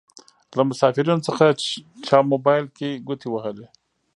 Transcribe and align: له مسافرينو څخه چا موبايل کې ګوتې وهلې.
له 0.57 0.61
مسافرينو 0.69 1.25
څخه 1.27 1.45
چا 2.07 2.17
موبايل 2.31 2.65
کې 2.77 3.01
ګوتې 3.07 3.27
وهلې. 3.29 3.67